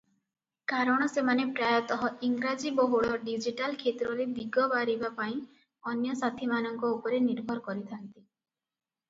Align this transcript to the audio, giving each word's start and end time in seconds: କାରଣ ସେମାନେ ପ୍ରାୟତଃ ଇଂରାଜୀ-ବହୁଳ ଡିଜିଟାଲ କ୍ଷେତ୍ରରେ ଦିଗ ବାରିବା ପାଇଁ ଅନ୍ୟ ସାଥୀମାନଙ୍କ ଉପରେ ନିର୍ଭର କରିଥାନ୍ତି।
କାରଣ 0.71 1.07
ସେମାନେ 1.15 1.43
ପ୍ରାୟତଃ 1.59 2.05
ଇଂରାଜୀ-ବହୁଳ 2.27 3.11
ଡିଜିଟାଲ 3.27 3.77
କ୍ଷେତ୍ରରେ 3.83 4.27
ଦିଗ 4.39 4.65
ବାରିବା 4.73 5.13
ପାଇଁ 5.21 5.37
ଅନ୍ୟ 5.93 6.17
ସାଥୀମାନଙ୍କ 6.25 6.93
ଉପରେ 6.97 7.23
ନିର୍ଭର 7.29 7.65
କରିଥାନ୍ତି। 7.71 8.19